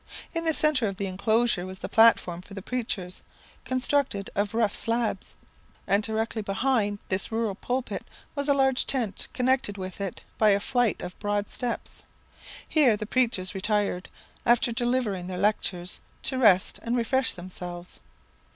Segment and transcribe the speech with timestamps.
[0.33, 3.21] In the centre of the enclosure was the platform for the preachers,
[3.65, 5.35] constructed of rough slabs,
[5.85, 8.03] and directly behind this rural pulpit
[8.33, 12.01] was a large tent connected with it by a flight of board steps.
[12.67, 14.09] Here the preachers retired,
[14.43, 17.99] after delivering their lectures, to rest and refresh themselves.